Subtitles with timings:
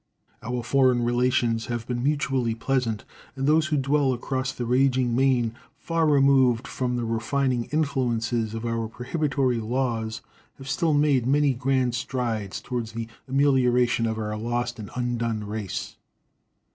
[0.41, 3.05] Our foreign relations have been mutually pleasant,
[3.35, 8.65] and those who dwell across the raging main, far removed from the refining influences of
[8.65, 10.23] our prohibitory laws,
[10.57, 15.97] have still made many grand strides toward the amelioration of our lost and undone race.